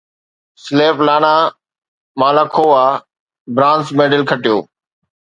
[0.63, 1.33] Svetlana
[2.21, 2.85] Malakhova
[3.55, 4.57] bronze medal کٽيو